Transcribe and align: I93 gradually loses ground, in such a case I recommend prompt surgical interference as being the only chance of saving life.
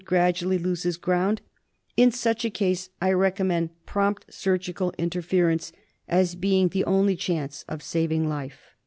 I93 0.01 0.05
gradually 0.07 0.57
loses 0.57 0.97
ground, 0.97 1.41
in 1.95 2.11
such 2.11 2.43
a 2.43 2.49
case 2.49 2.89
I 2.99 3.11
recommend 3.13 3.69
prompt 3.85 4.33
surgical 4.33 4.91
interference 4.97 5.71
as 6.07 6.33
being 6.33 6.69
the 6.69 6.85
only 6.85 7.15
chance 7.15 7.63
of 7.69 7.83
saving 7.83 8.27
life. 8.27 8.73